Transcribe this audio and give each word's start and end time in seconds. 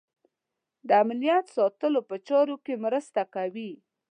د 0.87 0.89
امنیت 1.03 1.45
ساتلو 1.55 1.99
په 2.09 2.15
چارو 2.27 2.55
کې 2.65 2.81
مرسته 2.85 3.21
کوي. 3.35 3.71